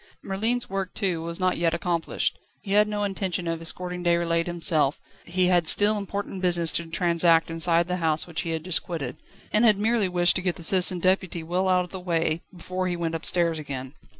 [0.23, 2.39] Merlin's work, too, was not yet accomplished.
[2.63, 6.87] He had had no intention of escorting Déroulède himself; he had still important business to
[6.87, 9.17] transact inside the house which he had just quitted,
[9.53, 12.87] and had merely wished to get the Citizen Deputy well out of the way, before
[12.87, 13.93] he went upstairs again.